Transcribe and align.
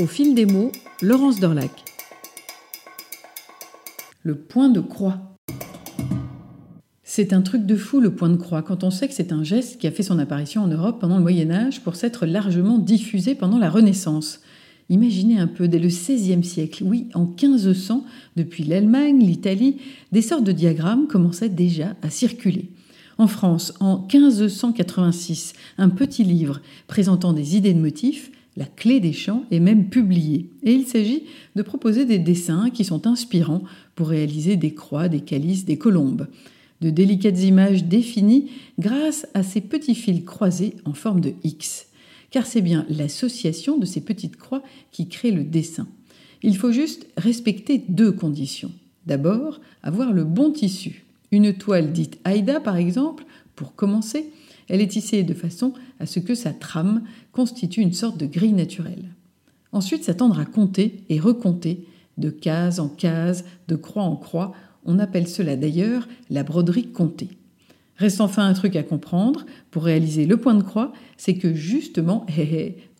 Au 0.00 0.06
fil 0.06 0.34
des 0.34 0.46
mots, 0.46 0.72
Laurence 1.02 1.40
Dorlac. 1.40 1.70
Le 4.22 4.34
point 4.34 4.70
de 4.70 4.80
croix. 4.80 5.36
C'est 7.04 7.34
un 7.34 7.42
truc 7.42 7.66
de 7.66 7.76
fou 7.76 8.00
le 8.00 8.14
point 8.14 8.30
de 8.30 8.36
croix 8.36 8.62
quand 8.62 8.82
on 8.82 8.90
sait 8.90 9.08
que 9.08 9.14
c'est 9.14 9.30
un 9.30 9.44
geste 9.44 9.78
qui 9.78 9.86
a 9.86 9.90
fait 9.90 10.02
son 10.02 10.18
apparition 10.18 10.62
en 10.62 10.68
Europe 10.68 11.00
pendant 11.00 11.18
le 11.18 11.22
Moyen 11.22 11.50
Âge 11.50 11.82
pour 11.82 11.96
s'être 11.96 12.24
largement 12.24 12.78
diffusé 12.78 13.34
pendant 13.34 13.58
la 13.58 13.68
Renaissance. 13.68 14.40
Imaginez 14.88 15.38
un 15.38 15.46
peu, 15.46 15.68
dès 15.68 15.78
le 15.78 15.88
XVIe 15.88 16.44
siècle, 16.44 16.82
oui, 16.86 17.08
en 17.12 17.26
1500, 17.26 18.02
depuis 18.36 18.64
l'Allemagne, 18.64 19.18
l'Italie, 19.18 19.82
des 20.12 20.22
sortes 20.22 20.44
de 20.44 20.52
diagrammes 20.52 21.08
commençaient 21.08 21.50
déjà 21.50 21.94
à 22.00 22.08
circuler. 22.08 22.70
En 23.18 23.26
France, 23.26 23.74
en 23.80 24.06
1586, 24.10 25.52
un 25.76 25.90
petit 25.90 26.24
livre 26.24 26.62
présentant 26.86 27.34
des 27.34 27.54
idées 27.54 27.74
de 27.74 27.80
motifs, 27.80 28.30
La 28.56 28.64
clé 28.64 29.00
des 29.00 29.12
champs, 29.12 29.44
est 29.50 29.60
même 29.60 29.88
publié. 29.88 30.50
Et 30.62 30.72
il 30.72 30.86
s'agit 30.86 31.24
de 31.56 31.62
proposer 31.62 32.04
des 32.04 32.18
dessins 32.18 32.70
qui 32.70 32.84
sont 32.84 33.06
inspirants 33.06 33.62
pour 33.94 34.08
réaliser 34.08 34.56
des 34.56 34.74
croix, 34.74 35.08
des 35.08 35.20
calices, 35.20 35.64
des 35.64 35.78
colombes. 35.78 36.26
De 36.80 36.90
délicates 36.90 37.42
images 37.42 37.84
définies 37.84 38.50
grâce 38.78 39.26
à 39.34 39.42
ces 39.42 39.60
petits 39.60 39.94
fils 39.94 40.24
croisés 40.24 40.74
en 40.84 40.94
forme 40.94 41.20
de 41.20 41.34
X 41.44 41.86
car 42.30 42.46
c'est 42.46 42.60
bien 42.60 42.86
l'association 42.88 43.76
de 43.76 43.86
ces 43.86 44.00
petites 44.00 44.36
croix 44.36 44.62
qui 44.92 45.08
crée 45.08 45.32
le 45.32 45.44
dessin. 45.44 45.88
Il 46.42 46.56
faut 46.56 46.72
juste 46.72 47.06
respecter 47.16 47.84
deux 47.88 48.12
conditions. 48.12 48.72
D'abord, 49.06 49.60
avoir 49.82 50.12
le 50.12 50.24
bon 50.24 50.52
tissu. 50.52 51.04
Une 51.32 51.52
toile 51.52 51.92
dite 51.92 52.18
Aïda, 52.24 52.60
par 52.60 52.76
exemple, 52.76 53.24
pour 53.56 53.74
commencer, 53.74 54.30
elle 54.70 54.80
est 54.80 54.92
tissée 54.92 55.24
de 55.24 55.34
façon 55.34 55.74
à 55.98 56.06
ce 56.06 56.20
que 56.20 56.34
sa 56.34 56.52
trame 56.52 57.02
constitue 57.32 57.80
une 57.82 57.92
sorte 57.92 58.16
de 58.16 58.26
grille 58.26 58.52
naturelle. 58.52 59.14
Ensuite, 59.72 60.04
s'attendre 60.04 60.38
à 60.38 60.44
compter 60.44 61.04
et 61.08 61.20
recompter, 61.20 61.86
de 62.18 62.30
case 62.30 62.80
en 62.80 62.88
case, 62.88 63.44
de 63.68 63.76
croix 63.76 64.04
en 64.04 64.16
croix. 64.16 64.52
On 64.84 64.98
appelle 64.98 65.28
cela 65.28 65.56
d'ailleurs 65.56 66.08
la 66.30 66.42
broderie 66.42 66.90
comptée. 66.92 67.28
Reste 67.96 68.20
enfin 68.20 68.46
un 68.46 68.54
truc 68.54 68.76
à 68.76 68.82
comprendre 68.82 69.44
pour 69.70 69.84
réaliser 69.84 70.24
le 70.24 70.38
point 70.38 70.54
de 70.54 70.62
croix, 70.62 70.92
c'est 71.16 71.34
que 71.34 71.52
justement, 71.52 72.24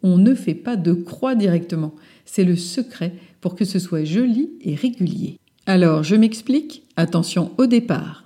on 0.02 0.18
ne 0.18 0.34
fait 0.34 0.54
pas 0.54 0.76
de 0.76 0.92
croix 0.92 1.34
directement. 1.34 1.94
C'est 2.26 2.44
le 2.44 2.56
secret 2.56 3.14
pour 3.40 3.54
que 3.54 3.64
ce 3.64 3.78
soit 3.78 4.04
joli 4.04 4.50
et 4.60 4.74
régulier. 4.74 5.38
Alors, 5.66 6.02
je 6.02 6.16
m'explique. 6.16 6.82
Attention 6.96 7.52
au 7.56 7.66
départ. 7.66 8.24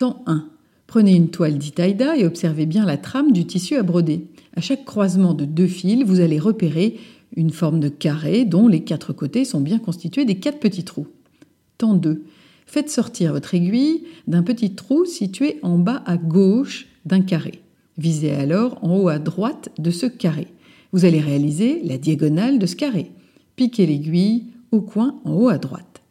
Temps 0.00 0.24
1. 0.26 0.48
Prenez 0.94 1.16
une 1.16 1.30
toile 1.30 1.58
d'Itaïda 1.58 2.16
et 2.16 2.24
observez 2.24 2.66
bien 2.66 2.86
la 2.86 2.96
trame 2.96 3.32
du 3.32 3.44
tissu 3.46 3.74
à 3.74 3.82
broder. 3.82 4.28
À 4.54 4.60
chaque 4.60 4.84
croisement 4.84 5.34
de 5.34 5.44
deux 5.44 5.66
fils, 5.66 6.04
vous 6.04 6.20
allez 6.20 6.38
repérer 6.38 7.00
une 7.34 7.50
forme 7.50 7.80
de 7.80 7.88
carré 7.88 8.44
dont 8.44 8.68
les 8.68 8.84
quatre 8.84 9.12
côtés 9.12 9.44
sont 9.44 9.60
bien 9.60 9.80
constitués 9.80 10.24
des 10.24 10.36
quatre 10.36 10.60
petits 10.60 10.84
trous. 10.84 11.08
Temps 11.78 11.94
2. 11.94 12.22
Faites 12.66 12.90
sortir 12.90 13.32
votre 13.32 13.56
aiguille 13.56 14.04
d'un 14.28 14.44
petit 14.44 14.76
trou 14.76 15.04
situé 15.04 15.58
en 15.62 15.78
bas 15.78 16.00
à 16.06 16.16
gauche 16.16 16.86
d'un 17.04 17.22
carré. 17.22 17.60
Visez 17.98 18.30
alors 18.30 18.78
en 18.84 18.96
haut 18.96 19.08
à 19.08 19.18
droite 19.18 19.70
de 19.80 19.90
ce 19.90 20.06
carré. 20.06 20.46
Vous 20.92 21.04
allez 21.04 21.18
réaliser 21.18 21.82
la 21.82 21.98
diagonale 21.98 22.60
de 22.60 22.66
ce 22.66 22.76
carré. 22.76 23.10
Piquez 23.56 23.86
l'aiguille 23.86 24.44
au 24.70 24.80
coin 24.80 25.16
en 25.24 25.32
haut 25.32 25.48
à 25.48 25.58
droite. 25.58 26.02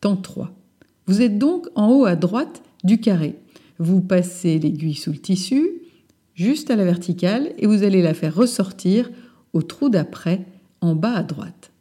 Temps 0.00 0.14
3. 0.14 0.52
Vous 1.08 1.20
êtes 1.20 1.36
donc 1.36 1.66
en 1.74 1.88
haut 1.88 2.04
à 2.04 2.14
droite 2.14 2.62
du 2.84 3.00
carré. 3.00 3.34
Vous 3.78 4.00
passez 4.00 4.58
l'aiguille 4.58 4.94
sous 4.94 5.12
le 5.12 5.18
tissu, 5.18 5.68
juste 6.34 6.70
à 6.70 6.76
la 6.76 6.84
verticale, 6.84 7.52
et 7.58 7.66
vous 7.66 7.82
allez 7.82 8.02
la 8.02 8.14
faire 8.14 8.34
ressortir 8.34 9.10
au 9.52 9.62
trou 9.62 9.88
d'après, 9.88 10.46
en 10.80 10.94
bas 10.94 11.14
à 11.14 11.22
droite. 11.22 11.72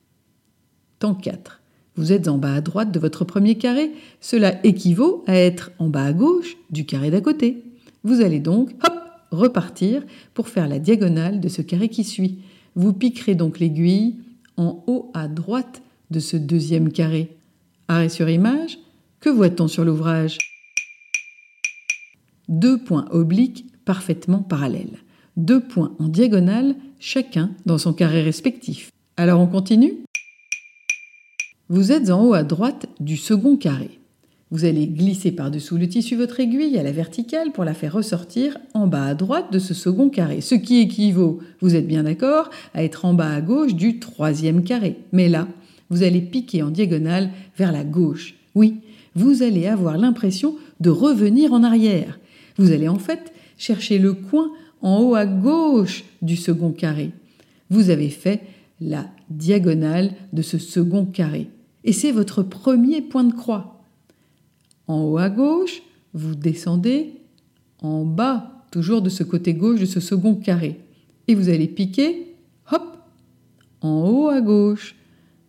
Temps 1.00 1.16
4. 1.16 1.62
Vous 1.96 2.12
êtes 2.12 2.28
en 2.28 2.38
bas 2.38 2.56
à 2.56 2.62
droite 2.62 2.92
de 2.92 3.00
votre 3.00 3.26
premier 3.26 3.56
carré. 3.56 3.92
Cela 4.20 4.66
équivaut 4.66 5.24
à 5.28 5.36
être 5.36 5.72
en 5.78 5.90
bas 5.90 6.06
à 6.06 6.14
gauche 6.14 6.58
du 6.72 6.86
carré 6.86 7.12
d'à 7.12 7.22
côté. 7.22 7.64
Vous 8.04 8.22
allez 8.22 8.40
donc, 8.40 8.72
hop, 8.84 8.94
repartir 9.32 10.04
pour 10.34 10.48
faire 10.48 10.68
la 10.68 10.80
diagonale 10.80 11.40
de 11.40 11.50
ce 11.50 11.62
carré 11.62 11.90
qui 11.90 12.04
suit. 12.04 12.40
Vous 12.76 12.94
piquerez 12.94 13.36
donc 13.36 13.60
l'aiguille 13.60 14.16
en 14.58 14.84
haut 14.88 15.12
à 15.14 15.28
droite 15.28 15.82
de 16.10 16.20
ce 16.20 16.38
deuxième 16.38 16.92
carré. 16.92 17.36
Arrêt 17.88 18.10
sur 18.10 18.30
image, 18.30 18.80
que 19.20 19.30
voit-on 19.30 19.68
sur 19.68 19.86
l'ouvrage? 19.86 20.53
Deux 22.54 22.78
points 22.78 23.08
obliques 23.10 23.66
parfaitement 23.84 24.44
parallèles. 24.44 25.00
Deux 25.38 25.60
points 25.60 25.96
en 25.98 26.08
diagonale, 26.08 26.76
chacun 27.00 27.50
dans 27.66 27.80
son 27.80 27.94
carré 27.94 28.22
respectif. 28.22 28.92
Alors 29.18 29.42
on 29.42 29.48
continue? 29.48 30.04
Vous 31.68 31.92
êtes 31.92 32.12
en 32.12 32.24
haut 32.24 32.36
à 32.36 32.44
droite 32.44 32.86
du 33.00 33.18
second 33.18 33.58
carré. 33.58 34.00
Vous 34.52 34.66
allez 34.66 34.86
glisser 34.86 35.32
par-dessous 35.32 35.78
le 35.78 35.90
tissu 35.90 36.16
votre 36.16 36.40
aiguille 36.40 36.78
à 36.78 36.84
la 36.84 36.92
verticale 36.92 37.52
pour 37.54 37.64
la 37.64 37.74
faire 37.74 37.94
ressortir 37.94 38.60
en 38.76 38.86
bas 38.86 39.08
à 39.08 39.16
droite 39.16 39.52
de 39.52 39.58
ce 39.58 39.74
second 39.74 40.10
carré, 40.10 40.40
ce 40.42 40.54
qui 40.54 40.80
équivaut, 40.80 41.40
vous 41.60 41.74
êtes 41.74 41.88
bien 41.88 42.04
d'accord, 42.04 42.52
à 42.76 42.84
être 42.84 43.06
en 43.06 43.16
bas 43.16 43.34
à 43.34 43.42
gauche 43.42 43.74
du 43.74 43.98
troisième 43.98 44.64
carré. 44.64 44.98
Mais 45.12 45.28
là, 45.28 45.48
vous 45.90 46.04
allez 46.04 46.22
piquer 46.22 46.62
en 46.62 46.70
diagonale 46.70 47.32
vers 47.58 47.72
la 47.72 47.84
gauche. 47.84 48.36
Oui, 48.54 48.76
vous 49.16 49.42
allez 49.42 49.66
avoir 49.66 49.98
l'impression 49.98 50.56
de 50.82 50.92
revenir 50.92 51.52
en 51.52 51.64
arrière. 51.64 52.20
Vous 52.58 52.72
allez 52.72 52.88
en 52.88 53.00
fait 53.00 53.34
chercher 53.58 54.00
le 54.00 54.14
coin 54.14 54.52
en 54.82 55.02
haut 55.02 55.16
à 55.16 55.26
gauche 55.26 56.04
du 56.22 56.36
second 56.36 56.72
carré. 56.72 57.12
Vous 57.70 57.90
avez 57.90 58.10
fait 58.10 58.42
la 58.82 59.10
diagonale 59.30 60.12
de 60.34 60.42
ce 60.42 60.58
second 60.58 61.06
carré 61.06 61.50
et 61.84 61.94
c'est 61.94 62.12
votre 62.12 62.44
premier 62.44 63.02
point 63.02 63.24
de 63.24 63.34
croix. 63.34 63.84
En 64.88 65.04
haut 65.04 65.18
à 65.18 65.30
gauche, 65.30 65.82
vous 66.14 66.36
descendez 66.36 67.14
en 67.82 68.06
bas, 68.06 68.66
toujours 68.72 69.02
de 69.02 69.10
ce 69.10 69.24
côté 69.24 69.54
gauche 69.54 69.80
de 69.80 69.86
ce 69.86 70.00
second 70.00 70.36
carré, 70.36 70.80
et 71.28 71.36
vous 71.36 71.50
allez 71.50 71.68
piquer, 71.68 72.34
hop, 72.72 72.98
en 73.82 74.10
haut 74.10 74.30
à 74.30 74.42
gauche. 74.42 74.96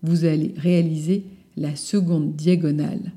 Vous 0.02 0.24
allez 0.24 0.52
réaliser 0.56 1.24
la 1.56 1.76
seconde 1.76 2.34
diagonale, 2.34 3.12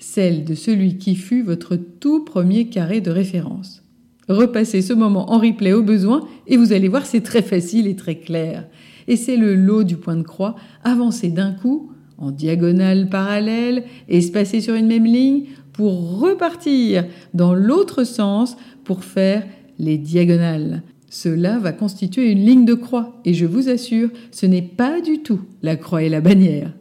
celle 0.00 0.44
de 0.44 0.54
celui 0.54 0.96
qui 0.98 1.14
fut 1.14 1.42
votre 1.42 1.76
tout 1.76 2.24
premier 2.24 2.66
carré 2.66 3.00
de 3.00 3.12
référence. 3.12 3.84
Repassez 4.28 4.82
ce 4.82 4.92
moment 4.92 5.30
en 5.30 5.38
replay 5.38 5.72
au 5.72 5.82
besoin 5.82 6.26
et 6.46 6.56
vous 6.56 6.72
allez 6.72 6.88
voir, 6.88 7.06
c'est 7.06 7.20
très 7.20 7.42
facile 7.42 7.86
et 7.86 7.96
très 7.96 8.16
clair. 8.16 8.66
Et 9.06 9.16
c'est 9.16 9.36
le 9.36 9.54
lot 9.54 9.84
du 9.84 9.96
point 9.96 10.16
de 10.16 10.22
croix, 10.22 10.56
avancé 10.82 11.28
d'un 11.28 11.52
coup 11.52 11.92
en 12.16 12.30
diagonale 12.30 13.08
parallèle, 13.08 13.84
espacée 14.08 14.60
sur 14.60 14.74
une 14.74 14.86
même 14.86 15.06
ligne, 15.06 15.44
pour 15.72 16.20
repartir 16.20 17.06
dans 17.32 17.54
l'autre 17.54 18.04
sens 18.04 18.56
pour 18.84 19.04
faire 19.04 19.44
les 19.78 19.96
diagonales. 19.96 20.82
Cela 21.08 21.58
va 21.58 21.72
constituer 21.72 22.30
une 22.30 22.44
ligne 22.44 22.64
de 22.66 22.74
croix, 22.74 23.20
et 23.24 23.34
je 23.34 23.46
vous 23.46 23.68
assure, 23.68 24.10
ce 24.30 24.46
n'est 24.46 24.62
pas 24.62 25.00
du 25.00 25.22
tout 25.22 25.40
la 25.62 25.76
croix 25.76 26.02
et 26.02 26.08
la 26.08 26.20
bannière. 26.20 26.72